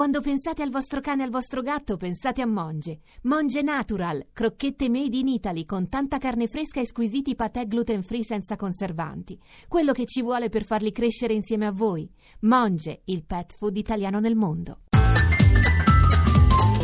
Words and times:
Quando 0.00 0.22
pensate 0.22 0.62
al 0.62 0.70
vostro 0.70 1.02
cane 1.02 1.20
e 1.20 1.24
al 1.26 1.30
vostro 1.30 1.60
gatto, 1.60 1.98
pensate 1.98 2.40
a 2.40 2.46
Monge. 2.46 3.00
Monge 3.24 3.60
Natural, 3.60 4.28
crocchette 4.32 4.88
made 4.88 5.14
in 5.14 5.28
Italy 5.28 5.66
con 5.66 5.90
tanta 5.90 6.16
carne 6.16 6.46
fresca 6.46 6.80
e 6.80 6.86
squisiti 6.86 7.34
patè 7.34 7.66
gluten 7.66 8.02
free 8.02 8.24
senza 8.24 8.56
conservanti. 8.56 9.38
Quello 9.68 9.92
che 9.92 10.06
ci 10.06 10.22
vuole 10.22 10.48
per 10.48 10.64
farli 10.64 10.90
crescere 10.90 11.34
insieme 11.34 11.66
a 11.66 11.70
voi. 11.70 12.10
Monge, 12.40 13.02
il 13.04 13.24
pet 13.26 13.54
food 13.54 13.76
italiano 13.76 14.20
nel 14.20 14.36
mondo. 14.36 14.78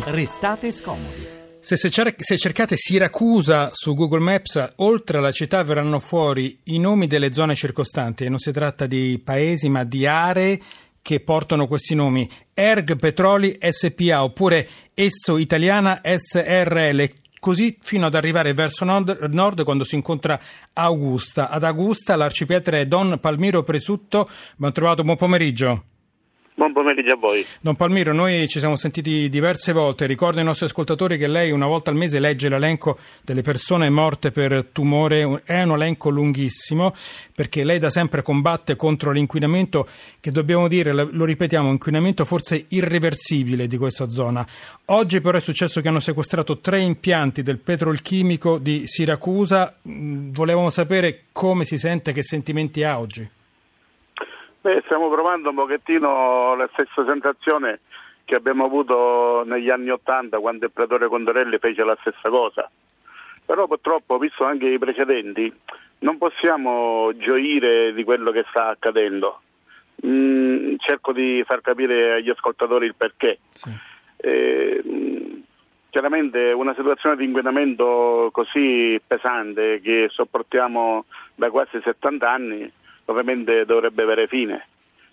Restate 0.05 0.71
scomodi. 0.71 1.25
Se, 1.59 1.75
se, 1.75 1.89
cer- 1.89 2.21
se, 2.21 2.37
cercate 2.37 2.77
Siracusa 2.77 3.71
su 3.73 3.93
Google 3.93 4.21
Maps, 4.21 4.73
oltre 4.75 5.17
alla 5.17 5.31
città 5.31 5.63
verranno 5.63 5.99
fuori 5.99 6.61
i 6.65 6.77
nomi 6.77 7.07
delle 7.07 7.33
zone 7.33 7.55
circostanti. 7.55 8.23
E 8.23 8.29
non 8.29 8.39
si 8.39 8.51
tratta 8.51 8.85
di 8.85 9.19
paesi, 9.21 9.67
ma 9.67 9.83
di 9.83 10.05
aree 10.05 10.61
che 11.07 11.21
portano 11.21 11.67
questi 11.67 11.95
nomi. 11.95 12.29
Erg 12.53 12.97
Petroli 12.97 13.57
SPA 13.61 14.25
oppure 14.25 14.67
Esso 14.93 15.37
Italiana 15.37 16.01
SRL 16.03 17.09
così 17.39 17.77
fino 17.81 18.07
ad 18.07 18.13
arrivare 18.13 18.51
verso 18.53 18.83
nord, 18.83 19.17
nord, 19.31 19.63
quando 19.63 19.85
si 19.85 19.95
incontra 19.95 20.37
Augusta. 20.73 21.49
Ad 21.49 21.63
Augusta 21.63 22.17
l'arcipietre 22.17 22.87
Don 22.87 23.19
Palmiro 23.21 23.63
Presutto. 23.63 24.29
Ben 24.57 24.73
trovato, 24.73 25.03
buon 25.03 25.15
pomeriggio. 25.15 25.96
Buon 26.57 26.73
pomeriggio 26.73 27.13
a 27.13 27.17
voi. 27.17 27.45
Don 27.61 27.75
Palmiro, 27.75 28.13
noi 28.13 28.47
ci 28.47 28.57
siamo 28.57 28.75
sentiti 28.75 29.29
diverse 29.29 29.73
volte. 29.73 30.07
Ricordo 30.07 30.39
ai 30.39 30.43
nostri 30.43 30.65
ascoltatori 30.65 31.19
che 31.19 31.27
lei 31.27 31.51
una 31.51 31.67
volta 31.67 31.91
al 31.91 31.95
mese 31.95 32.19
legge 32.19 32.49
l'elenco 32.49 32.97
delle 33.23 33.43
persone 33.43 33.91
morte 33.91 34.31
per 34.31 34.69
tumore. 34.71 35.43
È 35.45 35.61
un 35.61 35.73
elenco 35.73 36.09
lunghissimo 36.09 36.95
perché 37.35 37.63
lei 37.63 37.77
da 37.77 37.91
sempre 37.91 38.23
combatte 38.23 38.75
contro 38.75 39.11
l'inquinamento 39.11 39.87
che 40.19 40.31
dobbiamo 40.31 40.67
dire, 40.67 40.93
lo 40.93 41.25
ripetiamo, 41.25 41.69
inquinamento 41.69 42.25
forse 42.25 42.65
irreversibile 42.69 43.67
di 43.67 43.77
questa 43.77 44.09
zona. 44.09 44.43
Oggi 44.85 45.21
però 45.21 45.37
è 45.37 45.41
successo 45.41 45.79
che 45.79 45.89
hanno 45.89 45.99
sequestrato 45.99 46.57
tre 46.57 46.81
impianti 46.81 47.43
del 47.43 47.59
petrolchimico 47.59 48.57
di 48.57 48.87
Siracusa. 48.87 49.77
Mm, 49.87 50.31
volevamo 50.33 50.71
sapere 50.71 51.25
come 51.31 51.65
si 51.65 51.77
sente, 51.77 52.13
che 52.13 52.23
sentimenti 52.23 52.83
ha 52.83 52.99
oggi. 52.99 53.36
Beh, 54.67 54.81
stiamo 54.83 55.09
provando 55.09 55.47
un 55.47 55.55
pochettino 55.55 56.53
la 56.55 56.67
stessa 56.73 57.05
sensazione 57.07 57.79
che 58.25 58.35
abbiamo 58.35 58.65
avuto 58.65 59.45
negli 59.45 59.69
anni 59.69 59.91
Ottanta 59.91 60.39
quando 60.39 60.65
il 60.65 60.73
pretore 60.73 61.07
Condorelli 61.07 61.57
fece 61.57 61.85
la 61.85 61.95
stessa 62.01 62.27
cosa. 62.27 62.69
Però 63.45 63.65
purtroppo, 63.65 64.17
visto 64.17 64.43
anche 64.43 64.67
i 64.67 64.77
precedenti, 64.77 65.49
non 65.99 66.17
possiamo 66.17 67.15
gioire 67.15 67.93
di 67.93 68.03
quello 68.03 68.31
che 68.31 68.43
sta 68.49 68.67
accadendo. 68.67 69.39
Mm, 70.05 70.75
cerco 70.79 71.13
di 71.13 71.41
far 71.47 71.61
capire 71.61 72.15
agli 72.15 72.29
ascoltatori 72.29 72.87
il 72.87 72.95
perché. 72.95 73.39
Sì. 73.53 73.71
Eh, 74.17 74.83
chiaramente 75.89 76.51
una 76.51 76.75
situazione 76.75 77.15
di 77.15 77.23
inquinamento 77.23 78.31
così 78.33 78.99
pesante 79.07 79.79
che 79.79 80.09
sopportiamo 80.11 81.05
da 81.35 81.49
quasi 81.51 81.79
70 81.81 82.29
anni 82.29 82.71
ovviamente 83.07 83.65
dovrebbe 83.65 84.03
avere 84.03 84.27
fine. 84.27 84.67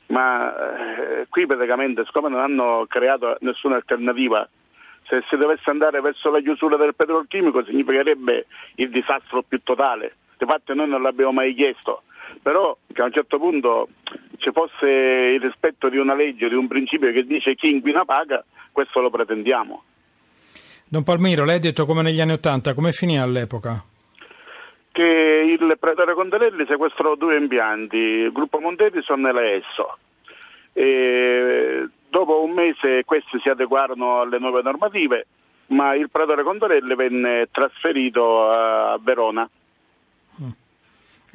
Ma 0.07 0.55
eh, 0.55 1.27
qui 1.29 1.47
praticamente, 1.47 2.05
siccome 2.05 2.29
non 2.29 2.41
hanno 2.41 2.85
creato 2.89 3.37
nessuna 3.41 3.77
alternativa, 3.77 4.49
se 5.07 5.23
si 5.29 5.37
dovesse 5.37 5.71
andare 5.71 6.01
verso 6.01 6.31
la 6.31 6.41
chiusura 6.41 6.77
del 6.77 6.95
petrolchimico 6.95 7.65
significherebbe 7.65 8.47
il 8.77 8.91
disastro 8.91 9.43
più 9.43 9.61
totale. 9.63 10.17
Infatti 10.39 10.75
noi 10.75 10.89
non 10.89 11.03
l'abbiamo 11.03 11.33
mai 11.33 11.55
chiesto, 11.55 12.03
però 12.43 12.77
che 12.93 13.01
a 13.01 13.07
un 13.07 13.13
certo 13.13 13.39
punto 13.39 13.89
ci 14.39 14.51
fosse 14.53 14.87
il 14.87 15.41
rispetto 15.41 15.89
di 15.89 15.97
una 15.97 16.15
legge, 16.15 16.49
di 16.49 16.55
un 16.55 16.69
principio 16.69 17.13
che 17.13 17.25
dice 17.25 17.55
chi 17.55 17.71
inquina 17.71 18.05
paga, 18.05 18.45
questo 18.73 19.01
lo 19.01 19.11
pretendiamo. 19.11 19.83
Don 20.87 21.03
Palmiro, 21.03 21.45
lei 21.45 21.57
ha 21.57 21.61
detto 21.61 21.87
come 21.87 22.03
negli 22.03 22.21
anni 22.21 22.33
Ottanta, 22.33 22.75
come 22.75 22.93
finì 22.93 23.19
all'epoca? 23.19 23.83
Il 25.73 25.79
pretore 25.79 26.15
Condelelli 26.15 26.65
sequestrò 26.67 27.15
due 27.15 27.37
impianti, 27.37 27.97
il 27.97 28.33
gruppo 28.33 28.61
Montedison 28.61 29.27
e 29.27 29.33
la 29.33 29.51
ESSO. 29.53 29.99
E 30.73 31.89
dopo 32.09 32.43
un 32.43 32.51
mese 32.53 33.05
questi 33.05 33.39
si 33.41 33.49
adeguarono 33.49 34.21
alle 34.21 34.39
nuove 34.39 34.63
normative, 34.63 35.27
ma 35.69 35.95
il 35.95 36.11
pretore 36.11 36.43
Condorelli 36.43 36.95
venne 36.95 37.49
trasferito 37.51 38.51
a 38.51 38.99
Verona. 39.01 39.49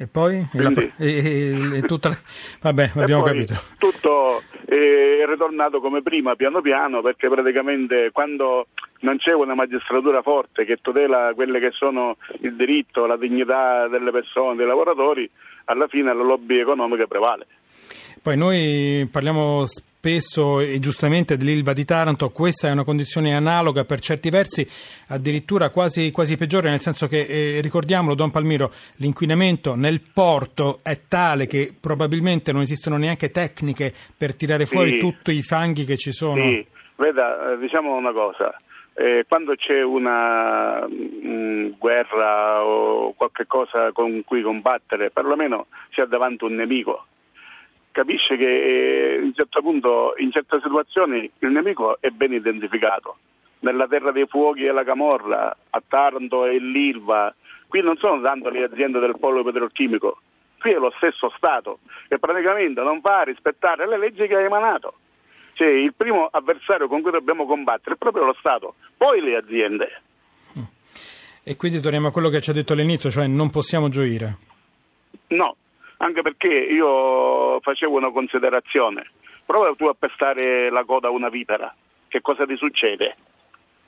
E 0.00 0.06
poi? 0.06 0.46
Quindi, 0.50 0.90
e, 0.96 1.76
e, 1.76 1.82
tutta... 1.82 2.18
Vabbè, 2.62 2.92
abbiamo 2.94 3.22
capito. 3.22 3.52
Tutto 3.76 4.42
è 4.64 5.26
ritornato 5.28 5.78
come 5.80 6.00
prima, 6.00 6.36
piano 6.36 6.62
piano, 6.62 7.02
perché 7.02 7.28
praticamente 7.28 8.08
quando 8.10 8.68
non 9.00 9.18
c'è 9.18 9.34
una 9.34 9.54
magistratura 9.54 10.22
forte 10.22 10.64
che 10.64 10.78
tutela 10.80 11.32
quelle 11.34 11.60
che 11.60 11.72
sono 11.72 12.16
il 12.40 12.56
diritto, 12.56 13.04
la 13.04 13.18
dignità 13.18 13.88
delle 13.88 14.10
persone, 14.10 14.56
dei 14.56 14.66
lavoratori, 14.66 15.30
alla 15.66 15.86
fine 15.86 16.14
la 16.14 16.22
lobby 16.22 16.58
economica 16.58 17.06
prevale. 17.06 17.46
Poi 18.22 18.38
noi 18.38 19.06
parliamo 19.12 19.66
spesso 20.00 20.60
e 20.60 20.78
giustamente 20.78 21.36
dell'Ilva 21.36 21.74
di 21.74 21.84
Taranto, 21.84 22.30
questa 22.30 22.68
è 22.68 22.72
una 22.72 22.84
condizione 22.84 23.36
analoga 23.36 23.84
per 23.84 24.00
certi 24.00 24.30
versi, 24.30 24.66
addirittura 25.08 25.68
quasi, 25.68 26.10
quasi 26.10 26.38
peggiore, 26.38 26.70
nel 26.70 26.80
senso 26.80 27.06
che, 27.06 27.20
eh, 27.20 27.60
ricordiamolo 27.60 28.14
Don 28.14 28.30
Palmiro, 28.30 28.70
l'inquinamento 28.96 29.74
nel 29.74 30.00
porto 30.00 30.80
è 30.82 31.00
tale 31.06 31.46
che 31.46 31.74
probabilmente 31.78 32.50
non 32.50 32.62
esistono 32.62 32.96
neanche 32.96 33.30
tecniche 33.30 33.92
per 34.16 34.34
tirare 34.34 34.64
fuori 34.64 34.98
tutti 34.98 35.32
i 35.32 35.42
fanghi 35.42 35.84
che 35.84 35.98
ci 35.98 36.12
sono. 36.12 36.42
Sì, 36.44 36.66
veda, 36.96 37.52
eh, 37.52 37.58
diciamo 37.58 37.94
una 37.94 38.12
cosa, 38.12 38.56
eh, 38.94 39.26
quando 39.28 39.54
c'è 39.54 39.82
una 39.82 40.86
mh, 40.88 41.28
mm, 41.28 41.70
guerra 41.76 42.64
o 42.64 43.12
qualche 43.12 43.46
cosa 43.46 43.92
con 43.92 44.22
cui 44.24 44.40
combattere, 44.40 45.10
perlomeno 45.10 45.66
si 45.90 46.00
ha 46.00 46.06
davanti 46.06 46.44
un 46.44 46.54
nemico. 46.54 47.04
Capisce 47.92 48.36
che 48.36 48.46
eh, 48.46 49.20
in, 49.22 49.34
certo 49.34 49.60
punto, 49.62 50.14
in 50.18 50.30
certe 50.30 50.60
situazioni 50.62 51.30
il 51.38 51.50
nemico 51.50 51.98
è 52.00 52.10
ben 52.10 52.32
identificato. 52.32 53.16
Nella 53.60 53.86
terra 53.86 54.12
dei 54.12 54.26
fuochi 54.26 54.64
e 54.64 54.72
la 54.72 54.84
Camorra, 54.84 55.54
a 55.70 55.82
Taranto 55.86 56.46
e 56.46 56.58
l'Ilva, 56.58 57.34
qui 57.68 57.82
non 57.82 57.96
sono 57.96 58.20
tanto 58.22 58.48
le 58.48 58.64
aziende 58.64 59.00
del 59.00 59.18
polo 59.18 59.42
petrolchimico, 59.42 60.20
qui 60.58 60.70
è 60.72 60.78
lo 60.78 60.92
stesso 60.96 61.32
Stato 61.36 61.80
che 62.08 62.18
praticamente 62.18 62.80
non 62.82 63.00
fa 63.00 63.22
rispettare 63.22 63.86
le 63.86 63.98
leggi 63.98 64.26
che 64.26 64.36
ha 64.36 64.40
emanato 64.40 64.94
cioè, 65.60 65.68
il 65.68 65.92
primo 65.94 66.26
avversario 66.30 66.88
con 66.88 67.02
cui 67.02 67.10
dobbiamo 67.10 67.44
combattere 67.44 67.94
è 67.94 67.98
proprio 67.98 68.24
lo 68.24 68.34
Stato, 68.38 68.76
poi 68.96 69.20
le 69.20 69.36
aziende. 69.36 70.02
E 71.42 71.56
quindi 71.56 71.80
torniamo 71.80 72.08
a 72.08 72.10
quello 72.10 72.30
che 72.30 72.40
ci 72.40 72.48
ha 72.48 72.54
detto 72.54 72.72
all'inizio, 72.72 73.10
cioè 73.10 73.26
non 73.26 73.50
possiamo 73.50 73.90
gioire. 73.90 74.38
No, 75.28 75.56
anche 76.02 76.22
perché 76.22 76.48
io 76.48 77.60
facevo 77.60 77.96
una 77.96 78.10
considerazione. 78.10 79.06
Prova 79.44 79.72
tu 79.76 79.86
a 79.86 79.94
pestare 79.98 80.70
la 80.70 80.84
coda 80.84 81.08
a 81.08 81.10
una 81.10 81.28
vipera, 81.28 81.74
che 82.08 82.20
cosa 82.20 82.46
ti 82.46 82.56
succede? 82.56 83.16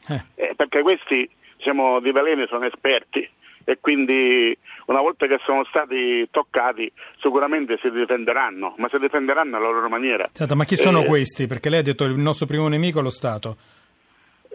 Eh. 0.09 0.23
Eh, 0.35 0.55
perché 0.55 0.83
questi, 0.83 1.29
diciamo, 1.57 2.01
di 2.01 2.11
veleni 2.11 2.47
sono 2.49 2.67
esperti 2.67 3.29
e 3.65 3.79
quindi 3.81 4.57
una 4.87 5.01
volta 5.01 5.27
che 5.27 5.39
sono 5.45 5.65
stati 5.65 6.29
toccati 6.31 6.91
sicuramente 7.21 7.79
si 7.81 7.91
difenderanno, 7.91 8.75
ma 8.77 8.89
si 8.91 8.99
difenderanno 8.99 9.57
alla 9.57 9.71
loro 9.71 9.89
maniera. 9.89 10.29
Certo, 10.33 10.57
ma 10.57 10.65
chi 10.65 10.77
sono 10.77 11.03
eh, 11.03 11.07
questi? 11.07 11.47
Perché 11.47 11.71
lei 11.71 11.79
ha 11.79 11.83
detto 11.85 12.05
che 12.05 12.11
il 12.11 12.19
nostro 12.19 12.47
primo 12.47 12.69
nemico 12.69 12.99
è 12.99 13.03
lo 13.03 13.11
Stato. 13.11 13.57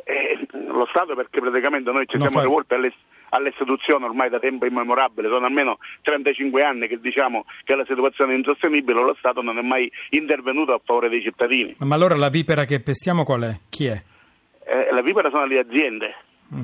Eh, 0.03 0.45
lo 0.51 0.85
Stato 0.89 1.15
perché 1.15 1.39
praticamente 1.39 1.89
noi 1.91 2.05
ci 2.05 2.17
non 2.17 2.27
siamo 2.27 2.43
fa... 2.43 2.47
rivolti 2.47 2.73
alle, 2.73 2.93
alle 3.29 3.49
istituzioni 3.49 4.05
ormai 4.05 4.29
da 4.29 4.39
tempo 4.39 4.65
immemorabile, 4.65 5.27
sono 5.29 5.45
almeno 5.45 5.77
35 6.01 6.63
anni 6.63 6.87
che 6.87 6.99
diciamo 6.99 7.45
che 7.63 7.75
la 7.75 7.85
situazione 7.85 8.33
è 8.33 8.37
insostenibile, 8.37 9.01
lo 9.01 9.15
Stato 9.17 9.41
non 9.41 9.57
è 9.57 9.61
mai 9.61 9.91
intervenuto 10.11 10.73
a 10.73 10.81
favore 10.83 11.09
dei 11.09 11.21
cittadini. 11.21 11.75
Ma 11.79 11.95
allora 11.95 12.15
la 12.15 12.29
vipera 12.29 12.65
che 12.65 12.79
pestiamo 12.79 13.23
qual 13.23 13.41
è? 13.41 13.59
Chi 13.69 13.85
è? 13.87 14.01
Eh, 14.65 14.91
la 14.91 15.01
vipera 15.01 15.29
sono 15.29 15.45
le 15.45 15.59
aziende. 15.59 16.15
Mm 16.53 16.63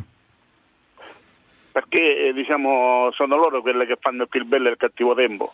perché 1.74 2.28
eh, 2.28 2.34
diciamo, 2.34 3.10
sono 3.14 3.36
loro 3.36 3.62
quelle 3.62 3.88
che 3.88 3.98
fanno 4.00 4.28
più 4.28 4.40
il 4.40 4.46
bello 4.46 4.68
e 4.68 4.72
il 4.72 4.78
cattivo 4.78 5.16
tempo. 5.16 5.52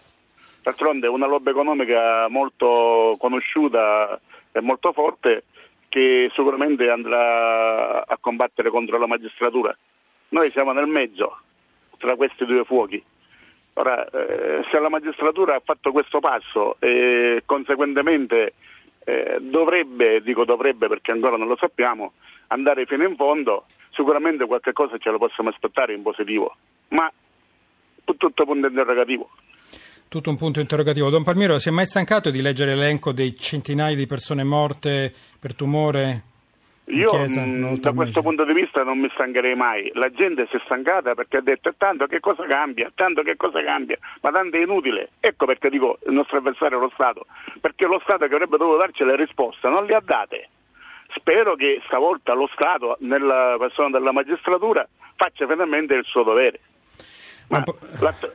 D'altronde 0.62 1.08
è 1.08 1.10
una 1.10 1.26
lobby 1.26 1.52
economica 1.52 2.28
molto 2.28 3.16
conosciuta 3.18 4.20
e 4.52 4.60
molto 4.60 4.92
forte 4.92 5.46
che 5.88 6.30
sicuramente 6.36 6.90
andrà 6.90 8.06
a 8.06 8.18
combattere 8.20 8.70
contro 8.70 8.98
la 8.98 9.08
magistratura. 9.08 9.76
Noi 10.30 10.52
siamo 10.52 10.72
nel 10.72 10.88
mezzo 10.88 11.38
tra 11.98 12.16
questi 12.16 12.46
due 12.46 12.64
fuochi. 12.64 13.04
Ora, 13.74 14.06
eh, 14.10 14.64
se 14.70 14.80
la 14.80 14.90
magistratura 14.90 15.56
ha 15.56 15.62
fatto 15.64 15.92
questo 15.92 16.20
passo 16.20 16.76
e 16.80 17.44
conseguentemente 17.46 18.54
eh, 19.06 19.38
dovrebbe, 19.40 20.22
dico 20.22 20.44
dovrebbe 20.44 20.88
perché 20.88 21.12
ancora 21.12 21.38
non 21.38 21.48
lo 21.48 21.58
sappiamo, 21.58 22.14
andare 22.48 22.86
fino 22.86 23.08
in 23.08 23.16
fondo, 23.16 23.66
sicuramente 23.92 24.46
qualche 24.46 24.74
cosa 24.74 24.98
ce 24.98 25.10
lo 25.10 25.18
possiamo 25.18 25.50
aspettare 25.50 25.94
in 25.94 26.02
positivo, 26.02 26.56
ma 26.90 27.12
tutto 28.04 28.46
punto 28.46 28.68
interrogativo. 28.68 29.30
tutto 30.10 30.30
un 30.30 30.38
punto 30.38 30.60
interrogativo. 30.60 31.10
Don 31.10 31.24
Palmiro, 31.24 31.60
si 31.60 31.70
è 31.70 31.72
mai 31.72 31.86
stancato 31.86 32.32
di 32.32 32.42
leggere 32.42 32.76
l'elenco 32.76 33.12
dei 33.12 33.36
centinaia 33.38 33.96
di 33.96 34.08
persone 34.08 34.44
morte 34.44 35.14
per 35.40 35.56
tumore? 35.56 36.24
Io 36.90 37.10
chiesa, 37.10 37.42
mh, 37.42 37.80
da 37.80 37.94
questo 37.94 38.22
punto 38.22 38.44
di 38.46 38.54
vista 38.54 38.84
non 38.84 38.98
mi 39.00 39.10
stancherei 39.14 39.56
mai. 39.56 39.92
La 39.94 40.10
gente 40.10 40.48
si 40.50 40.56
è 40.56 40.62
stancata 40.66 41.14
perché 41.14 41.38
ha 41.38 41.42
detto 41.42 41.74
tanto 41.78 42.08
che 42.08 42.20
cosa 42.20 42.46
cambia, 42.48 42.92
tanto 42.96 43.22
che 43.22 43.36
cosa 43.36 43.64
cambia, 43.64 43.98
ma 44.22 44.32
tanto 44.32 44.58
è 44.58 44.62
inutile. 44.62 45.12
Ecco 45.20 45.46
perché 45.46 45.70
dico 45.70 46.00
il 46.08 46.14
nostro 46.14 46.38
avversario 46.38 46.78
è 46.78 46.82
lo 46.82 46.90
Stato, 46.94 47.28
perché 47.62 47.86
lo 47.86 48.00
Stato 48.04 48.28
che 48.28 48.34
avrebbe 48.34 48.58
dovuto 48.58 48.78
darci 48.78 49.04
le 49.04 49.16
risposte 49.16 49.68
non 49.70 49.86
le 49.86 49.96
ha 49.96 50.02
date. 50.04 50.50
Spero 51.14 51.56
che 51.56 51.82
stavolta 51.86 52.34
lo 52.34 52.50
Stato, 52.54 52.98
nella 53.02 53.56
persona 53.60 53.90
della 53.90 54.12
magistratura, 54.12 54.88
faccia 55.16 55.48
finalmente 55.48 55.94
il 55.94 56.06
suo 56.06 56.24
dovere. 56.24 56.60
Ma 57.50 57.64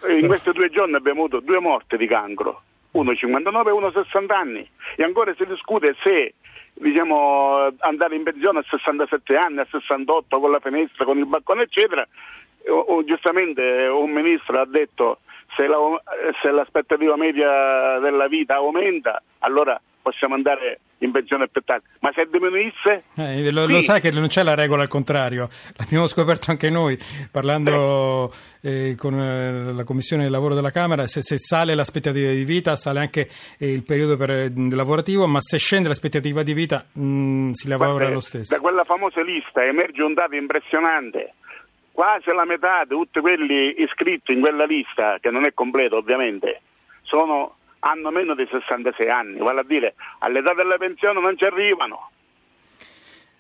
in 0.09 0.27
questi 0.27 0.53
due 0.53 0.71
giorni 0.71 0.95
abbiamo 0.95 1.21
avuto 1.21 1.41
due 1.41 1.61
morti 1.61 1.97
di 1.97 2.07
cancro, 2.07 2.62
uno 2.93 3.15
59 3.15 3.71
e 3.71 3.73
uno 3.73 3.91
60 3.91 4.37
anni, 4.37 4.69
e 4.97 5.03
ancora 5.05 5.33
si 5.35 5.45
discute 5.47 5.95
se 6.03 6.35
diciamo, 6.75 7.73
andare 7.79 8.17
in 8.17 8.23
pensione 8.23 8.59
a 8.59 8.65
67 8.69 9.37
anni, 9.37 9.61
a 9.61 9.67
68 9.71 10.41
con 10.41 10.50
la 10.50 10.61
finestra, 10.61 11.05
con 11.05 11.19
il 11.19 11.26
balcone 11.26 11.62
eccetera. 11.62 12.06
O, 12.67 12.79
o, 12.79 13.05
giustamente 13.05 13.62
un 13.87 14.11
ministro 14.11 14.61
ha 14.61 14.67
detto 14.67 15.19
se, 15.55 15.67
la, 15.67 15.76
se 16.43 16.50
l'aspettativa 16.50 17.17
media 17.17 17.99
della 17.99 18.26
vita 18.26 18.56
aumenta, 18.56 19.23
allora 19.41 19.81
possiamo 20.05 20.35
andare 20.35 20.81
in 20.99 21.11
pensione 21.11 21.49
più 21.49 21.62
tardi. 21.65 21.87
Ma 22.01 22.12
se 22.15 22.29
diminuisse? 22.31 23.05
Eh, 23.17 23.51
lo, 23.51 23.67
lo, 23.67 23.81
sai 23.81 24.03
che 24.03 24.11
non 24.11 24.27
c'è 24.27 24.43
la 24.43 24.55
regola 24.55 24.83
al 24.83 24.89
contrario, 24.89 25.49
l'abbiamo 25.79 26.06
scoperto 26.06 26.51
anche 26.51 26.69
noi 26.69 26.99
parlando 27.33 28.31
eh, 28.61 28.95
con 28.99 29.19
eh, 29.19 29.73
la 29.73 29.85
Commissione 29.85 30.25
del 30.25 30.31
Lavoro 30.31 30.55
della 30.55 30.71
Camera, 30.71 31.06
se, 31.06 31.23
se 31.23 31.39
sale 31.39 31.75
l'aspettativa 31.75 32.31
di 32.31 32.45
vita 32.45 32.77
sale 32.77 33.01
anche 33.01 33.29
eh, 33.59 33.73
il 33.73 33.83
periodo 33.83 34.19
per, 34.19 34.31
eh, 34.31 34.53
lavorativo, 34.71 35.27
ma 35.27 35.41
se 35.41 35.56
scende 35.56 35.89
l'aspettativa 35.89 36.43
di 36.43 36.53
vita 36.53 36.85
mh, 36.93 37.03
mm, 37.03 37.50
si 37.53 37.69
lavora 37.69 38.11
lo 38.11 38.21
stesso. 38.21 38.55
Da 38.55 38.61
quella 38.61 38.85
famosa 38.85 39.23
lista 39.23 39.65
emerge 39.65 40.03
un 40.03 40.12
dato 40.12 40.35
impressionante. 40.35 41.33
Quasi 41.93 42.31
la 42.35 42.45
metà 42.45 42.83
di 42.83 42.91
tutti 42.91 43.21
quelli 43.21 43.77
iscritti 43.79 44.33
in 44.33 44.41
quella 44.41 44.65
lista, 44.65 45.17
che 45.21 45.31
non 45.31 45.47
è 45.47 45.55
completo 45.55 45.97
ovviamente, 45.97 46.61
sono 47.03 47.55
hanno 47.85 48.11
meno 48.11 48.35
di 48.35 48.47
66 48.51 49.09
anni, 49.09 49.39
vale 49.39 49.61
a 49.61 49.65
dire 49.65 49.95
all'età 50.21 50.55
della 50.55 50.77
pensione 50.77 51.21
non 51.21 51.37
ci 51.37 51.45
arrivano. 51.45 52.11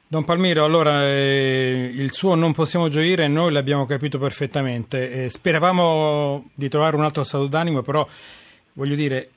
Don 0.06 0.24
Palmiro, 0.24 0.64
allora 0.64 1.08
eh, 1.08 1.90
il 1.92 2.12
suo 2.12 2.34
non 2.34 2.52
possiamo 2.52 2.88
gioire, 2.88 3.26
noi 3.26 3.52
l'abbiamo 3.52 3.86
capito 3.86 4.18
perfettamente. 4.18 5.24
Eh, 5.24 5.30
speravamo 5.30 6.50
di 6.54 6.68
trovare 6.68 6.94
un 6.94 7.02
altro 7.02 7.24
stato 7.24 7.46
d'animo, 7.46 7.80
però 7.80 8.06
voglio 8.74 8.94
dire, 8.94 9.30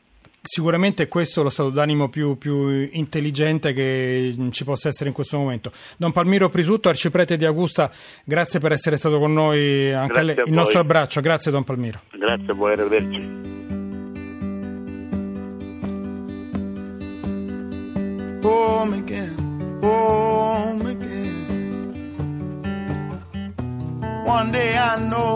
sicuramente 0.44 1.08
questo 1.08 1.40
è 1.40 1.44
lo 1.44 1.50
stato 1.50 1.70
d'animo 1.70 2.10
più, 2.10 2.38
più, 2.38 2.88
intelligente 2.92 3.74
che 3.74 4.36
ci 4.52 4.66
possa 4.66 4.90
essere 4.90 5.10
in 5.10 5.16
questo 5.16 5.38
momento. 5.38 5.72
Don 5.96 6.12
Palmiro 6.12 6.50
Prisutto, 6.50 6.90
arciprete 6.90 7.38
di 7.38 7.46
Augusta, 7.46 7.90
grazie 8.24 8.60
per 8.60 8.74
essere 8.74 8.98
stato 8.98 9.18
con 9.20 9.34
noi, 9.34 9.92
anche 9.92 10.22
lei, 10.22 10.36
il 10.46 10.54
nostro 10.54 10.82
abbraccio, 10.82 11.22
grazie 11.22 11.50
Don 11.50 11.64
Palmiro. 11.64 12.02
Grazie 12.12 12.52
a 12.52 12.54
voi, 12.54 12.74
arrivederci. 12.74 13.67
Home 18.58 18.94
again, 18.94 19.36
home 19.84 20.86
again. 20.94 21.94
One 24.26 24.52
day 24.52 24.72
I 24.76 24.94
know 25.12 25.36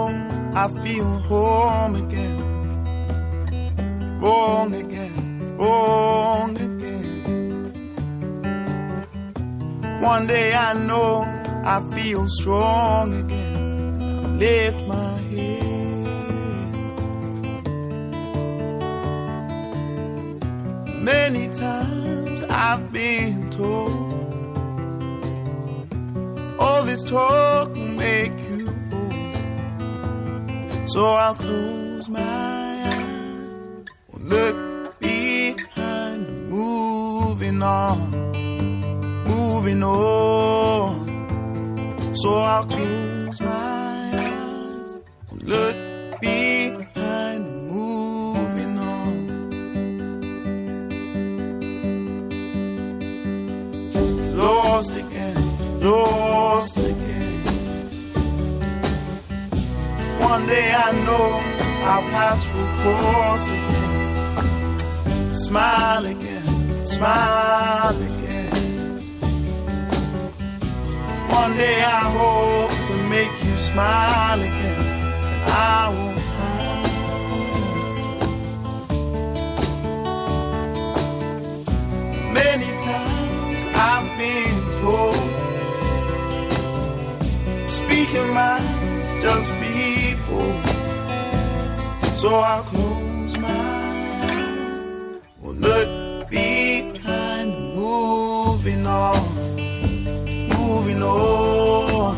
I 0.63 0.65
feel 0.83 1.09
home 1.29 1.95
again, 2.03 2.37
born 4.19 4.73
again, 4.83 5.17
born 5.57 6.51
again. 6.69 7.09
One 10.13 10.25
day 10.27 10.49
I 10.53 10.73
know 10.87 11.13
I 11.75 11.77
feel 11.95 12.27
strong 12.27 13.07
again, 13.23 14.39
lift 14.39 14.80
Many 21.01 21.49
times 21.49 22.43
I've 22.43 22.93
been 22.93 23.49
told. 23.49 24.11
All 26.59 26.83
this 26.83 27.03
talk 27.03 27.73
will 27.73 27.87
make 27.87 28.39
you 28.49 28.69
old. 28.93 29.15
So 30.89 31.05
I'll 31.05 31.33
close 31.33 32.07
my 32.07 32.21
eyes, 32.21 33.85
look 34.19 34.99
behind, 34.99 36.49
moving 36.51 37.63
on, 37.63 38.11
moving 39.25 39.81
on. 39.81 41.07
So 42.15 42.35
I'll 42.35 42.65
close 42.65 43.41
my 43.41 44.11
eyes, 44.13 44.99
look 45.41 45.80
One 60.41 60.49
day 60.49 60.73
I 60.73 60.91
know 61.05 61.27
our 61.85 62.01
paths 62.09 62.43
will 62.51 62.71
cross 62.81 63.45
again. 63.47 65.35
Smile 65.35 66.05
again, 66.07 66.45
smile 66.83 67.95
again. 68.09 69.01
One 71.29 71.53
day 71.55 71.83
I 71.83 72.03
hope 72.17 72.71
to 72.87 72.93
make 73.07 73.31
you 73.45 73.55
smile 73.57 74.41
again. 74.41 74.81
I 75.45 75.89
will 75.93 76.15
try 76.25 76.81
Many 82.33 82.69
times 82.89 83.61
I've 83.75 84.09
been 84.17 84.57
told. 84.81 85.21
Speaking 87.67 88.29
mind, 88.33 89.21
just. 89.21 89.50
So 92.21 92.29
I'll 92.35 92.61
close 92.61 93.35
my 93.39 93.49
eyes, 93.49 95.01
will 95.41 95.55
look 95.55 96.29
behind, 96.29 97.49
moving 97.75 98.85
on, 98.85 99.15
moving 100.55 101.01
on. 101.01 102.15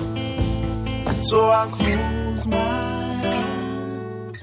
So 1.24 1.48
I'll 1.48 1.70
close 1.70 2.46
my 2.46 2.58
eyes, 2.58 4.36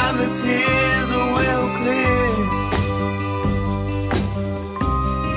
and 0.00 0.14
the 0.20 0.28
tears 0.40 1.10
will 1.12 1.68
clear. 1.80 2.32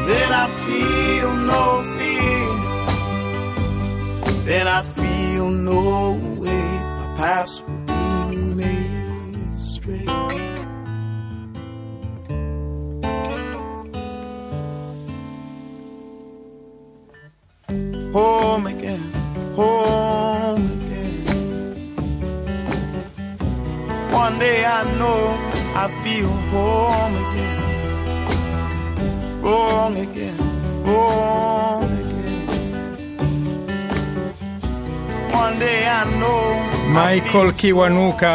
Then 0.07 0.29
I 0.31 0.47
feel 0.63 1.31
no 1.53 1.63
fear. 1.97 2.49
Then 4.45 4.65
I 4.67 4.81
feel 4.83 5.49
no 5.49 6.13
way. 6.39 6.67
My 6.99 7.07
paths 7.17 7.61
One 24.23 24.35
day 24.39 24.59
I 24.65 24.81
know 24.99 25.21
I 25.81 25.85
feel 26.03 26.29
home 26.51 27.15
again 27.23 27.57
wrong 29.47 29.95
again, 29.97 30.37
wrong 30.83 31.83
again. 32.01 32.47
One 35.43 35.55
day 35.59 35.87
I 35.87 36.03
know. 36.19 36.41
Michael 36.99 37.51
Kiwanuka 37.59 38.33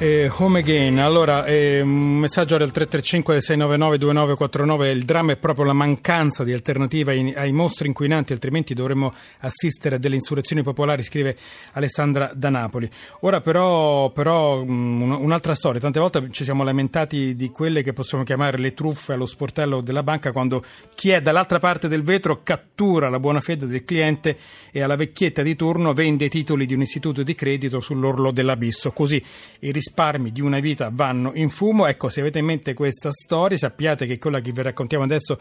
eh, 0.00 0.30
home 0.32 0.60
again, 0.60 0.98
allora 0.98 1.44
eh, 1.44 1.80
un 1.80 2.18
messaggio 2.18 2.54
al 2.54 2.70
335 2.70 3.40
699 3.40 3.98
2949 3.98 4.90
il 4.90 5.04
dramma 5.04 5.32
è 5.32 5.36
proprio 5.36 5.64
la 5.64 5.72
mancanza 5.72 6.44
di 6.44 6.52
alternativa 6.52 7.10
ai, 7.10 7.34
ai 7.34 7.50
mostri 7.50 7.88
inquinanti 7.88 8.32
altrimenti 8.32 8.74
dovremmo 8.74 9.10
assistere 9.40 9.96
a 9.96 9.98
delle 9.98 10.14
insurrezioni 10.14 10.62
popolari 10.62 11.02
scrive 11.02 11.36
Alessandra 11.72 12.30
da 12.32 12.48
Napoli. 12.48 12.88
Ora 13.20 13.40
però, 13.40 14.10
però 14.10 14.60
um, 14.60 15.18
un'altra 15.20 15.54
storia, 15.54 15.80
tante 15.80 15.98
volte 15.98 16.28
ci 16.30 16.44
siamo 16.44 16.62
lamentati 16.62 17.34
di 17.34 17.50
quelle 17.50 17.82
che 17.82 17.92
possiamo 17.92 18.22
chiamare 18.22 18.58
le 18.58 18.74
truffe 18.74 19.14
allo 19.14 19.26
sportello 19.26 19.80
della 19.80 20.04
banca 20.04 20.30
quando 20.30 20.62
chi 20.94 21.10
è 21.10 21.20
dall'altra 21.20 21.58
parte 21.58 21.88
del 21.88 22.02
vetro 22.02 22.42
cattura 22.44 23.08
la 23.08 23.18
buona 23.18 23.40
fede 23.40 23.66
del 23.66 23.84
cliente 23.84 24.38
e 24.70 24.80
alla 24.80 24.96
vecchietta 24.96 25.42
di 25.42 25.56
turno 25.56 25.92
vende 25.92 26.26
i 26.26 26.28
titoli 26.28 26.66
di 26.66 26.74
un 26.74 26.82
istituto 26.82 27.24
di 27.24 27.34
credito 27.34 27.80
sull'orlo 27.80 28.30
dell'abisso. 28.30 28.92
Così 28.92 29.20
i 29.60 29.70
risparmi 29.88 30.30
di 30.30 30.42
una 30.42 30.60
vita 30.60 30.90
vanno 30.92 31.32
in 31.34 31.48
fumo. 31.48 31.86
Ecco, 31.86 32.10
se 32.10 32.20
avete 32.20 32.38
in 32.38 32.44
mente 32.44 32.74
questa 32.74 33.10
storia, 33.10 33.56
sappiate 33.56 34.06
che 34.06 34.18
quella 34.18 34.40
che 34.40 34.52
vi 34.52 34.62
raccontiamo 34.62 35.04
adesso 35.04 35.38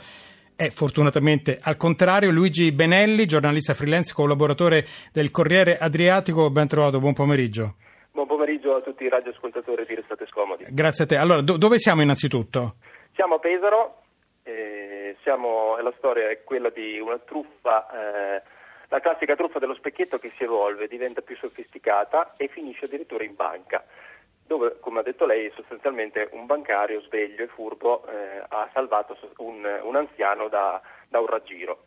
è 0.55 0.69
fortunatamente 0.69 1.59
al 1.61 1.75
contrario. 1.75 2.31
Luigi 2.31 2.71
Benelli, 2.71 3.25
giornalista 3.25 3.73
freelance, 3.73 4.13
collaboratore 4.13 4.85
del 5.11 5.29
Corriere 5.31 5.77
Adriatico, 5.77 6.49
ben 6.49 6.67
trovato, 6.67 6.99
buon 6.99 7.13
pomeriggio. 7.13 7.75
Buon 8.11 8.27
pomeriggio 8.27 8.75
a 8.75 8.81
tutti 8.81 9.03
i 9.03 9.09
radioascoltatori 9.09 9.85
di 9.85 9.95
Restate 9.95 10.25
Scomodi. 10.27 10.65
Grazie 10.69 11.03
a 11.03 11.07
te. 11.07 11.17
Allora, 11.17 11.41
do- 11.41 11.57
dove 11.57 11.77
siamo 11.77 12.01
innanzitutto? 12.01 12.75
Siamo 13.13 13.35
a 13.35 13.39
Pesaro, 13.39 14.01
eh, 14.43 15.15
siamo, 15.21 15.77
la 15.77 15.93
storia 15.97 16.29
è 16.29 16.43
quella 16.43 16.69
di 16.69 16.99
una 16.99 17.19
truffa, 17.19 17.87
eh, 17.91 18.41
la 18.87 18.99
classica 19.01 19.35
truffa 19.35 19.59
dello 19.59 19.75
specchietto 19.75 20.17
che 20.17 20.31
si 20.37 20.43
evolve, 20.43 20.87
diventa 20.87 21.21
più 21.21 21.35
sofisticata 21.35 22.33
e 22.37 22.47
finisce 22.47 22.85
addirittura 22.85 23.23
in 23.23 23.35
banca 23.35 23.83
dove, 24.47 24.77
come 24.79 24.99
ha 24.99 25.03
detto 25.03 25.25
lei, 25.25 25.51
sostanzialmente 25.53 26.29
un 26.31 26.45
bancario 26.45 27.01
sveglio 27.01 27.43
e 27.43 27.47
furbo 27.47 28.07
eh, 28.07 28.43
ha 28.47 28.69
salvato 28.73 29.17
un, 29.37 29.79
un 29.83 29.95
anziano 29.95 30.47
da, 30.47 30.81
da, 31.07 31.19
un 31.19 31.27
raggiro. 31.27 31.83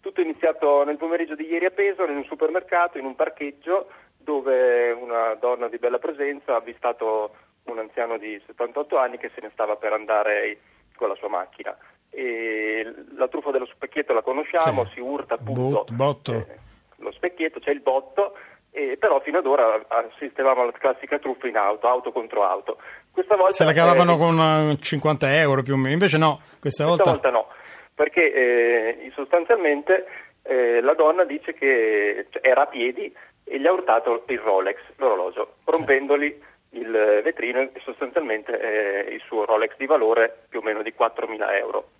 Tutto 0.00 0.20
è 0.20 0.24
iniziato 0.24 0.84
nel 0.84 0.98
pomeriggio 0.98 1.34
di 1.34 1.46
ieri 1.46 1.64
a 1.64 1.70
Pesaro, 1.70 2.12
in 2.12 2.18
un 2.18 2.24
supermercato, 2.24 2.98
in 2.98 3.06
un 3.06 3.14
parcheggio, 3.14 3.88
dove 4.18 4.92
una 4.92 5.34
donna 5.34 5.68
di 5.68 5.78
bella 5.78 5.98
presenza 5.98 6.52
ha 6.52 6.56
avvistato 6.56 7.34
un 7.64 7.78
anziano 7.78 8.18
di 8.18 8.40
78 8.46 8.98
anni 8.98 9.16
che 9.16 9.30
se 9.34 9.40
ne 9.40 9.50
stava 9.52 9.76
per 9.76 9.94
andare 9.94 10.58
con 10.96 11.08
la 11.08 11.14
sua 11.14 11.28
macchina. 11.28 11.76
E 12.10 12.94
la 13.16 13.28
truffa 13.28 13.50
dello 13.50 13.66
specchietto 13.66 14.12
la 14.12 14.22
conosciamo, 14.22 14.84
sì. 14.86 14.92
si 14.94 15.00
urta 15.00 15.34
appunto 15.34 15.86
Bot, 15.90 16.28
eh, 16.28 16.58
lo 16.96 17.10
specchietto, 17.12 17.60
c'è 17.60 17.70
il 17.70 17.80
botto 17.80 18.36
eh, 18.74 18.96
però 18.98 19.20
fino 19.20 19.38
ad 19.38 19.46
ora 19.46 19.80
assistevamo 19.86 20.62
alla 20.62 20.72
classica 20.72 21.18
truffa 21.20 21.46
in 21.46 21.56
auto, 21.56 21.86
auto 21.86 22.10
contro 22.10 22.42
auto. 22.44 22.78
Questa 23.12 23.36
volta 23.36 23.52
Se 23.52 23.64
la 23.64 23.72
cavavano 23.72 24.14
eh, 24.14 24.18
con 24.18 24.76
50 24.80 25.30
eh, 25.30 25.36
euro 25.36 25.62
più 25.62 25.74
o 25.74 25.76
meno, 25.76 25.92
invece 25.92 26.18
no, 26.18 26.40
questa, 26.58 26.84
questa 26.84 27.04
volta... 27.04 27.10
volta 27.10 27.30
no, 27.30 27.46
perché 27.94 28.32
eh, 28.32 29.12
sostanzialmente 29.14 30.06
eh, 30.42 30.80
la 30.80 30.94
donna 30.94 31.24
dice 31.24 31.54
che 31.54 32.26
cioè, 32.30 32.42
era 32.44 32.62
a 32.62 32.66
piedi 32.66 33.14
e 33.44 33.60
gli 33.60 33.66
ha 33.66 33.72
urtato 33.72 34.24
il 34.26 34.38
Rolex, 34.40 34.78
l'orologio, 34.96 35.56
rompendoli 35.64 36.42
il 36.70 37.20
vetrino 37.22 37.60
e 37.60 37.70
sostanzialmente 37.84 38.58
eh, 38.58 39.14
il 39.14 39.22
suo 39.24 39.44
Rolex 39.44 39.76
di 39.76 39.86
valore 39.86 40.46
più 40.48 40.58
o 40.58 40.62
meno 40.62 40.82
di 40.82 40.92
4.000 40.98 41.54
euro. 41.58 41.90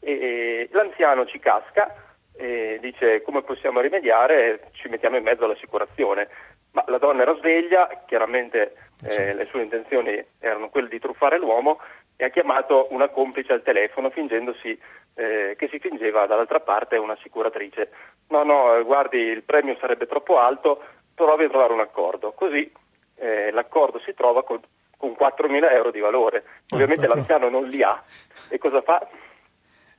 E, 0.00 0.68
l'anziano 0.72 1.26
ci 1.26 1.38
casca 1.38 2.07
e 2.38 2.78
dice 2.80 3.20
come 3.22 3.42
possiamo 3.42 3.80
rimediare, 3.80 4.70
ci 4.72 4.88
mettiamo 4.88 5.16
in 5.16 5.24
mezzo 5.24 5.44
all'assicurazione. 5.44 6.28
Ma 6.70 6.84
la 6.86 6.98
donna 6.98 7.22
era 7.22 7.34
sveglia, 7.36 8.04
chiaramente 8.06 8.74
eh, 9.04 9.34
le 9.34 9.44
sue 9.46 9.62
intenzioni 9.62 10.24
erano 10.38 10.68
quelle 10.68 10.88
di 10.88 11.00
truffare 11.00 11.38
l'uomo 11.38 11.80
e 12.16 12.24
ha 12.24 12.28
chiamato 12.28 12.86
una 12.90 13.08
complice 13.08 13.52
al 13.52 13.62
telefono 13.62 14.10
fingendosi 14.10 14.78
eh, 15.14 15.56
che 15.58 15.68
si 15.68 15.80
fingeva 15.80 16.26
dall'altra 16.26 16.60
parte 16.60 16.96
un'assicuratrice. 16.96 17.90
No, 18.28 18.44
no, 18.44 18.84
guardi, 18.84 19.18
il 19.18 19.42
premio 19.42 19.76
sarebbe 19.80 20.06
troppo 20.06 20.38
alto, 20.38 20.80
provi 21.14 21.44
a 21.44 21.48
trovare 21.48 21.72
un 21.72 21.80
accordo. 21.80 22.30
Così 22.32 22.70
eh, 23.16 23.50
l'accordo 23.50 23.98
si 23.98 24.14
trova 24.14 24.44
con, 24.44 24.60
con 24.96 25.16
4.000 25.18 25.72
euro 25.72 25.90
di 25.90 25.98
valore. 25.98 26.44
Ovviamente 26.70 27.08
l'anziano 27.08 27.48
non 27.48 27.64
li 27.64 27.82
ha 27.82 28.00
e 28.48 28.58
cosa 28.58 28.80
fa? 28.82 29.04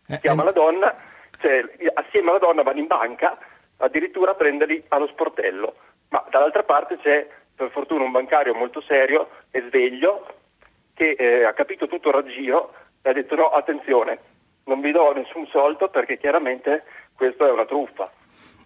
Eh, 0.08 0.20
Chiama 0.20 0.44
eh. 0.44 0.46
la 0.46 0.52
donna 0.52 0.96
cioè, 1.40 1.64
assieme 1.94 2.30
alla 2.30 2.40
donna 2.40 2.64
vanno 2.64 2.80
in 2.80 2.88
banca 2.88 3.34
addirittura 3.78 4.32
a 4.32 4.36
prenderli 4.36 4.84
allo 4.90 5.08
sportello, 5.08 5.76
ma 6.10 6.24
dall'altra 6.30 6.64
parte 6.64 6.98
c'è 6.98 7.28
per 7.56 7.72
fortuna 7.72 8.04
un 8.04 8.12
bancario 8.12 8.54
molto 8.54 8.82
serio 8.82 9.30
e 9.52 9.64
sveglio 9.68 10.26
che 10.94 11.16
eh, 11.18 11.44
ha 11.44 11.54
capito 11.54 11.88
tutto 11.88 12.10
il 12.10 12.16
raggiro 12.16 12.74
e 13.02 13.10
ha 13.10 13.14
detto 13.14 13.36
no, 13.36 13.50
attenzione, 13.50 14.20
non 14.66 14.82
vi 14.82 14.92
do 14.92 15.14
nessun 15.14 15.48
soldo 15.48 15.90
perché 15.90 16.18
chiaramente 16.18 16.84
questo 17.16 17.48
è 17.48 17.52
una 17.52 17.66
truffa. 17.66 18.12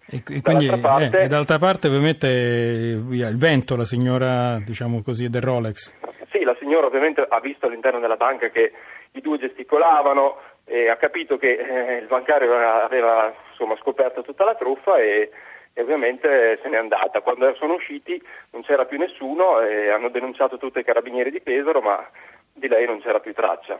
E, 0.06 0.16
e 0.16 0.40
quindi 0.42 0.66
dall'altra 0.66 0.88
parte, 0.90 1.18
eh, 1.18 1.24
e 1.24 1.28
dall'altra 1.28 1.58
parte 1.58 1.88
ovviamente 1.88 2.96
via 3.06 3.28
il 3.28 3.38
vento 3.38 3.74
la 3.76 3.86
signora 3.86 4.58
diciamo 4.58 5.02
così 5.02 5.28
del 5.28 5.42
Rolex. 5.42 5.92
Sì, 6.30 6.42
la 6.42 6.56
signora 6.58 6.86
ovviamente 6.86 7.24
ha 7.26 7.40
visto 7.40 7.66
all'interno 7.66 8.00
della 8.00 8.16
banca 8.16 8.48
che 8.48 8.72
i 9.12 9.20
due 9.20 9.38
gesticolavano, 9.38 10.36
e 10.64 10.88
ha 10.88 10.96
capito 10.96 11.36
che 11.36 11.52
eh, 11.52 11.96
il 11.98 12.06
bancario 12.06 12.54
aveva, 12.54 13.32
insomma, 13.50 13.76
scoperto 13.76 14.22
tutta 14.22 14.44
la 14.44 14.54
truffa 14.54 14.98
e, 14.98 15.30
e, 15.72 15.82
ovviamente 15.82 16.58
se 16.62 16.68
n'è 16.68 16.76
andata. 16.76 17.20
Quando 17.20 17.54
sono 17.54 17.74
usciti 17.74 18.20
non 18.50 18.62
c'era 18.62 18.84
più 18.84 18.98
nessuno 18.98 19.60
e 19.60 19.90
hanno 19.90 20.08
denunciato 20.08 20.56
tutti 20.56 20.78
i 20.78 20.84
carabinieri 20.84 21.30
di 21.30 21.40
Pesaro, 21.40 21.80
ma 21.80 22.08
di 22.56 22.68
lei 22.68 22.86
non 22.86 23.00
c'era 23.00 23.18
più 23.18 23.34
traccia. 23.34 23.78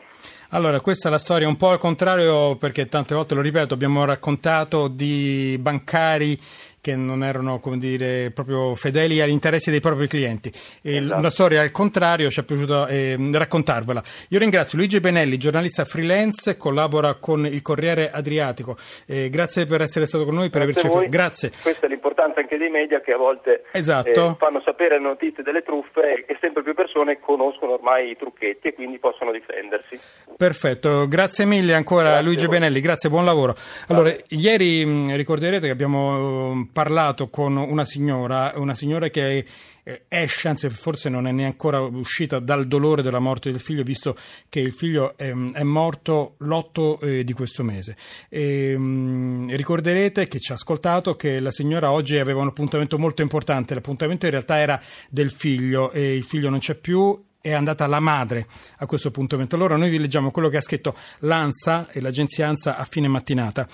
Allora, 0.49 0.79
questa 0.81 1.07
è 1.07 1.11
la 1.11 1.17
storia 1.17 1.47
un 1.47 1.55
po' 1.55 1.69
al 1.69 1.79
contrario 1.79 2.55
perché 2.57 2.87
tante 2.87 3.15
volte, 3.15 3.33
lo 3.33 3.41
ripeto, 3.41 3.73
abbiamo 3.73 4.05
raccontato 4.05 4.87
di 4.87 5.57
bancari 5.59 6.37
che 6.85 6.95
non 6.95 7.23
erano 7.23 7.59
come 7.59 7.79
dire, 7.79 8.29
proprio 8.29 8.75
fedeli 8.75 9.19
agli 9.19 9.31
interessi 9.31 9.71
dei 9.71 9.79
propri 9.79 10.07
clienti. 10.07 10.51
Esatto. 10.83 11.19
La 11.19 11.29
storia 11.31 11.61
al 11.61 11.71
contrario 11.71 12.29
ci 12.29 12.41
è 12.41 12.43
piaciuto 12.43 12.85
eh, 12.85 13.17
raccontarvela. 13.31 14.03
Io 14.29 14.37
ringrazio 14.37 14.77
Luigi 14.77 14.99
Benelli, 14.99 15.37
giornalista 15.37 15.83
freelance, 15.83 16.57
collabora 16.57 17.15
con 17.15 17.43
il 17.47 17.63
Corriere 17.63 18.11
Adriatico. 18.11 18.77
Eh, 19.07 19.29
grazie 19.31 19.65
per 19.65 19.81
essere 19.81 20.05
stato 20.05 20.25
con 20.25 20.35
noi, 20.35 20.51
per 20.51 20.63
grazie 20.63 20.87
averci 20.87 21.09
Grazie. 21.09 21.51
Questa 21.59 21.87
è 21.87 21.89
l'importanza 21.89 22.41
anche 22.41 22.55
dei 22.55 22.69
media 22.69 23.01
che 23.01 23.13
a 23.13 23.17
volte 23.17 23.63
esatto. 23.71 24.31
eh, 24.31 24.35
fanno 24.37 24.61
sapere 24.63 24.99
le 24.99 25.03
notizie 25.03 25.41
delle 25.41 25.63
truffe 25.63 26.25
e 26.27 26.37
sempre 26.39 26.61
più 26.61 26.75
persone 26.75 27.19
conoscono 27.19 27.73
ormai 27.73 28.11
i 28.11 28.15
trucchetti 28.15 28.67
e 28.67 28.73
quindi 28.75 28.99
possono 28.99 29.31
difendersi. 29.31 29.99
Perfetto, 30.37 31.07
grazie 31.07 31.45
mille 31.45 31.73
ancora 31.73 32.09
grazie 32.09 32.25
Luigi 32.25 32.47
Benelli, 32.47 32.79
grazie, 32.79 33.09
buon 33.09 33.25
lavoro. 33.25 33.55
Allora, 33.87 34.15
ieri 34.27 35.15
ricorderete 35.15 35.65
che 35.65 35.71
abbiamo 35.71 36.67
parlato 36.75 37.29
con 37.29 37.55
una 37.55 37.85
signora, 37.85 38.51
una 38.57 38.73
signora 38.73 39.07
che 39.07 39.45
eh, 39.81 40.03
esce, 40.09 40.49
anzi 40.49 40.69
forse 40.69 41.07
non 41.07 41.25
è 41.25 41.31
neanche 41.31 41.53
ancora 41.53 41.79
uscita 41.79 42.39
dal 42.39 42.65
dolore 42.65 43.01
della 43.01 43.19
morte 43.19 43.49
del 43.49 43.61
figlio, 43.61 43.81
visto 43.83 44.17
che 44.49 44.59
il 44.59 44.73
figlio 44.73 45.15
è, 45.15 45.29
è 45.29 45.63
morto 45.63 46.35
l'8 46.39 46.97
eh, 46.99 47.23
di 47.23 47.31
questo 47.31 47.63
mese. 47.63 47.95
E, 48.27 48.77
mh, 48.77 49.55
ricorderete 49.55 50.27
che 50.27 50.37
ci 50.41 50.51
ha 50.51 50.55
ascoltato 50.55 51.15
che 51.15 51.39
la 51.39 51.51
signora 51.51 51.91
oggi 51.91 52.17
aveva 52.17 52.41
un 52.41 52.47
appuntamento 52.47 52.97
molto 52.97 53.21
importante, 53.21 53.73
l'appuntamento 53.73 54.25
in 54.25 54.31
realtà 54.31 54.57
era 54.57 54.81
del 55.09 55.31
figlio 55.31 55.93
e 55.93 56.13
il 56.13 56.25
figlio 56.25 56.49
non 56.49 56.59
c'è 56.59 56.75
più 56.75 57.23
è 57.39 57.53
andata 57.53 57.87
la 57.87 58.01
madre 58.01 58.47
a 58.79 58.85
questo 58.85 59.07
appuntamento. 59.07 59.55
Allora 59.55 59.77
noi 59.77 59.91
vi 59.91 59.99
leggiamo 59.99 60.31
quello 60.31 60.49
che 60.49 60.57
ha 60.57 60.61
scritto 60.61 60.93
l'ANSA 61.19 61.89
e 61.91 62.01
l'agenzia 62.01 62.49
ANSA 62.49 62.75
a 62.75 62.83
fine 62.83 63.07
mattinata. 63.07 63.65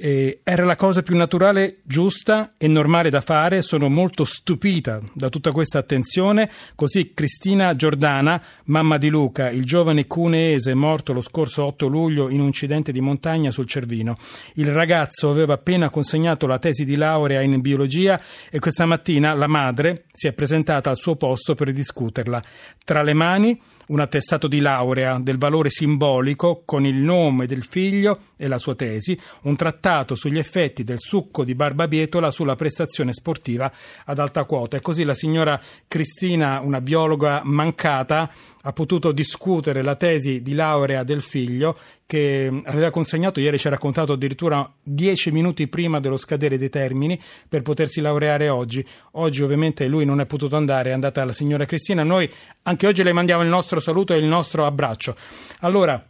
Eh, 0.00 0.42
era 0.44 0.64
la 0.64 0.76
cosa 0.76 1.02
più 1.02 1.16
naturale, 1.16 1.78
giusta 1.82 2.54
e 2.56 2.68
normale 2.68 3.10
da 3.10 3.20
fare. 3.20 3.62
Sono 3.62 3.88
molto 3.88 4.24
stupita 4.24 5.00
da 5.12 5.28
tutta 5.28 5.50
questa 5.50 5.78
attenzione. 5.80 6.48
Così 6.76 7.14
Cristina 7.14 7.74
Giordana, 7.74 8.40
mamma 8.66 8.96
di 8.96 9.08
Luca, 9.08 9.50
il 9.50 9.64
giovane 9.64 10.06
cuneese 10.06 10.72
morto 10.74 11.12
lo 11.12 11.20
scorso 11.20 11.64
8 11.64 11.88
luglio 11.88 12.28
in 12.28 12.38
un 12.38 12.46
incidente 12.46 12.92
di 12.92 13.00
montagna 13.00 13.50
sul 13.50 13.66
Cervino. 13.66 14.14
Il 14.54 14.70
ragazzo 14.70 15.30
aveva 15.30 15.54
appena 15.54 15.90
consegnato 15.90 16.46
la 16.46 16.60
tesi 16.60 16.84
di 16.84 16.94
laurea 16.94 17.40
in 17.40 17.60
biologia 17.60 18.20
e 18.50 18.60
questa 18.60 18.86
mattina 18.86 19.34
la 19.34 19.48
madre 19.48 20.04
si 20.12 20.28
è 20.28 20.32
presentata 20.32 20.90
al 20.90 20.96
suo 20.96 21.16
posto 21.16 21.56
per 21.56 21.72
discuterla. 21.72 22.40
Tra 22.84 23.02
le 23.02 23.14
mani 23.14 23.60
un 23.88 24.00
attestato 24.00 24.48
di 24.48 24.60
laurea 24.60 25.18
del 25.18 25.38
valore 25.38 25.70
simbolico 25.70 26.62
con 26.66 26.84
il 26.84 26.96
nome 26.96 27.46
del 27.46 27.64
figlio 27.64 28.20
e 28.36 28.46
la 28.46 28.58
sua 28.58 28.74
tesi, 28.74 29.18
un 29.44 29.56
trattato 29.56 29.86
sugli 30.14 30.38
effetti 30.38 30.84
del 30.84 30.98
succo 30.98 31.44
di 31.44 31.54
barbabietola 31.54 32.30
sulla 32.30 32.54
prestazione 32.54 33.12
sportiva 33.12 33.70
ad 34.04 34.18
alta 34.18 34.44
quota. 34.44 34.76
E 34.76 34.80
così 34.80 35.04
la 35.04 35.14
signora 35.14 35.60
Cristina, 35.86 36.60
una 36.60 36.80
biologa 36.80 37.40
mancata, 37.44 38.30
ha 38.62 38.72
potuto 38.72 39.12
discutere 39.12 39.82
la 39.82 39.94
tesi 39.94 40.42
di 40.42 40.54
laurea 40.54 41.02
del 41.04 41.22
figlio 41.22 41.78
che 42.04 42.62
aveva 42.64 42.90
consegnato, 42.90 43.40
ieri 43.40 43.58
ci 43.58 43.66
ha 43.66 43.70
raccontato 43.70 44.14
addirittura 44.14 44.70
dieci 44.82 45.30
minuti 45.30 45.68
prima 45.68 46.00
dello 46.00 46.16
scadere 46.16 46.56
dei 46.56 46.70
termini 46.70 47.20
per 47.48 47.62
potersi 47.62 48.00
laureare 48.00 48.48
oggi. 48.48 48.84
Oggi 49.12 49.42
ovviamente 49.42 49.86
lui 49.86 50.04
non 50.04 50.20
è 50.20 50.26
potuto 50.26 50.56
andare, 50.56 50.90
è 50.90 50.92
andata 50.92 51.24
la 51.24 51.32
signora 51.32 51.66
Cristina. 51.66 52.02
Noi 52.02 52.30
anche 52.62 52.86
oggi 52.86 53.02
le 53.02 53.12
mandiamo 53.12 53.42
il 53.42 53.48
nostro 53.48 53.80
saluto 53.80 54.14
e 54.14 54.18
il 54.18 54.24
nostro 54.24 54.64
abbraccio. 54.64 55.14
Allora, 55.60 56.02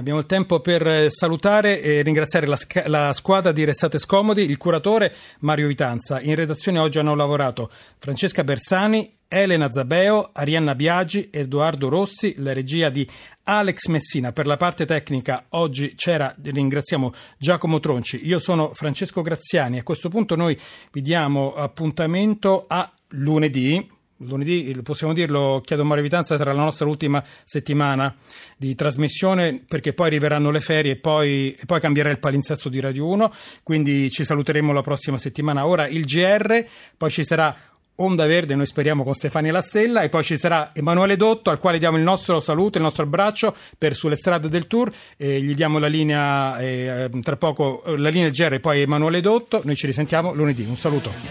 Abbiamo 0.00 0.20
il 0.20 0.24
tempo 0.24 0.60
per 0.60 1.10
salutare 1.10 1.82
e 1.82 2.00
ringraziare 2.00 2.46
la, 2.46 2.56
la, 2.86 3.12
squadra 3.12 3.52
di 3.52 3.64
Restate 3.64 3.98
Scomodi, 3.98 4.44
il 4.44 4.56
curatore 4.56 5.14
Mario 5.40 5.66
Vitanza. 5.66 6.22
In 6.22 6.34
redazione 6.36 6.78
oggi 6.78 6.98
hanno 6.98 7.14
lavorato 7.14 7.70
Francesca 7.98 8.42
Bersani, 8.42 9.18
Elena 9.28 9.70
Zabeo, 9.70 10.30
Arianna 10.32 10.74
Biagi, 10.74 11.28
Edoardo 11.30 11.90
Rossi, 11.90 12.32
la 12.38 12.54
regia 12.54 12.88
di 12.88 13.06
Alex 13.42 13.88
Messina. 13.88 14.32
Per 14.32 14.46
la 14.46 14.56
parte 14.56 14.86
tecnica 14.86 15.44
oggi 15.50 15.92
c'era, 15.94 16.34
ringraziamo 16.42 17.12
Giacomo 17.36 17.78
Tronci. 17.78 18.26
Io 18.26 18.38
sono 18.38 18.72
Francesco 18.72 19.20
Graziani. 19.20 19.80
A 19.80 19.82
questo 19.82 20.08
punto 20.08 20.34
noi 20.34 20.58
vi 20.92 21.02
diamo 21.02 21.52
appuntamento 21.52 22.64
a 22.68 22.90
lunedì 23.08 23.98
lunedì, 24.20 24.78
possiamo 24.82 25.12
dirlo, 25.12 25.60
chiedo 25.64 25.84
Mario 25.84 26.02
Vitanza, 26.02 26.36
sarà 26.36 26.52
la 26.52 26.62
nostra 26.62 26.86
ultima 26.86 27.22
settimana 27.44 28.14
di 28.56 28.74
trasmissione 28.74 29.62
perché 29.66 29.92
poi 29.92 30.08
arriveranno 30.08 30.50
le 30.50 30.60
ferie 30.60 30.92
e 30.92 30.96
poi, 30.96 31.54
e 31.54 31.66
poi 31.66 31.80
cambierà 31.80 32.10
il 32.10 32.18
palinsesto 32.18 32.68
di 32.68 32.80
Radio 32.80 33.06
1, 33.08 33.32
quindi 33.62 34.10
ci 34.10 34.24
saluteremo 34.24 34.72
la 34.72 34.82
prossima 34.82 35.18
settimana. 35.18 35.66
Ora 35.66 35.86
il 35.86 36.04
GR, 36.04 36.64
poi 36.96 37.10
ci 37.10 37.24
sarà 37.24 37.54
Onda 38.00 38.26
Verde, 38.26 38.54
noi 38.54 38.66
speriamo 38.66 39.04
con 39.04 39.12
Stefania 39.12 39.52
La 39.52 39.60
Stella, 39.60 40.02
e 40.02 40.08
poi 40.08 40.24
ci 40.24 40.36
sarà 40.36 40.70
Emanuele 40.72 41.16
Dotto, 41.16 41.50
al 41.50 41.58
quale 41.58 41.78
diamo 41.78 41.98
il 41.98 42.02
nostro 42.02 42.40
saluto, 42.40 42.78
il 42.78 42.84
nostro 42.84 43.04
abbraccio 43.04 43.54
per 43.76 43.94
sulle 43.94 44.16
strade 44.16 44.48
del 44.48 44.66
tour, 44.66 44.90
e 45.16 45.40
gli 45.42 45.54
diamo 45.54 45.78
la 45.78 45.86
linea, 45.86 46.58
eh, 46.58 47.10
tra 47.22 47.36
poco 47.36 47.82
la 47.96 48.08
linea 48.08 48.30
GR 48.30 48.54
e 48.54 48.60
poi 48.60 48.80
Emanuele 48.80 49.20
Dotto, 49.20 49.60
noi 49.64 49.76
ci 49.76 49.86
risentiamo 49.86 50.32
lunedì, 50.32 50.64
un 50.64 50.78
saluto. 50.78 51.28